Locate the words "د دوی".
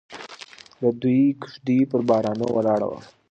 0.81-1.21